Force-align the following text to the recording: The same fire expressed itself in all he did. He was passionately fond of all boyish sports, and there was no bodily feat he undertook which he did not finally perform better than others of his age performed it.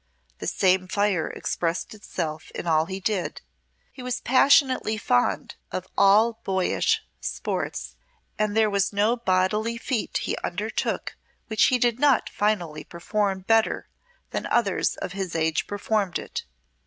The 0.39 0.47
same 0.47 0.87
fire 0.87 1.27
expressed 1.27 1.93
itself 1.93 2.49
in 2.55 2.65
all 2.65 2.87
he 2.87 2.99
did. 2.99 3.43
He 3.91 4.01
was 4.01 4.19
passionately 4.19 4.97
fond 4.97 5.53
of 5.71 5.85
all 5.95 6.39
boyish 6.43 7.03
sports, 7.19 7.95
and 8.39 8.57
there 8.57 8.67
was 8.67 8.91
no 8.91 9.15
bodily 9.15 9.77
feat 9.77 10.17
he 10.23 10.35
undertook 10.43 11.15
which 11.49 11.65
he 11.65 11.77
did 11.77 11.99
not 11.99 12.29
finally 12.31 12.83
perform 12.83 13.41
better 13.41 13.87
than 14.31 14.47
others 14.47 14.95
of 14.97 15.11
his 15.11 15.35
age 15.35 15.67
performed 15.67 16.17
it. 16.17 16.45